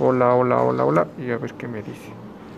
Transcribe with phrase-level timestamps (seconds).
[0.00, 1.08] Hola, hola, hola, hola.
[1.18, 2.27] Y a ver qué me dice.